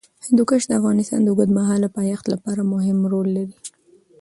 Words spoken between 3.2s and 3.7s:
لري.